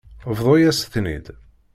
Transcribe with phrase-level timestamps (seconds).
[0.37, 1.25] Bḍu-yas-ten-id.